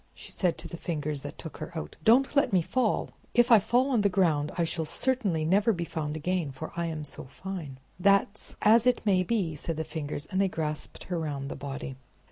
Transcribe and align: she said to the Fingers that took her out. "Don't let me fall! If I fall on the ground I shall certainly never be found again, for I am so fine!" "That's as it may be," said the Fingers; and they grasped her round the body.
she 0.15 0.31
said 0.31 0.57
to 0.57 0.67
the 0.67 0.77
Fingers 0.77 1.21
that 1.21 1.37
took 1.37 1.57
her 1.57 1.71
out. 1.77 1.95
"Don't 2.03 2.35
let 2.35 2.51
me 2.51 2.63
fall! 2.63 3.11
If 3.35 3.51
I 3.51 3.59
fall 3.59 3.91
on 3.91 4.01
the 4.01 4.09
ground 4.09 4.51
I 4.57 4.63
shall 4.63 4.83
certainly 4.83 5.45
never 5.45 5.71
be 5.73 5.85
found 5.85 6.17
again, 6.17 6.49
for 6.51 6.71
I 6.75 6.87
am 6.87 7.05
so 7.05 7.25
fine!" 7.25 7.77
"That's 7.99 8.55
as 8.63 8.87
it 8.87 9.05
may 9.05 9.21
be," 9.21 9.53
said 9.55 9.77
the 9.77 9.83
Fingers; 9.83 10.25
and 10.31 10.41
they 10.41 10.47
grasped 10.49 11.03
her 11.03 11.19
round 11.19 11.49
the 11.49 11.55
body. 11.55 11.97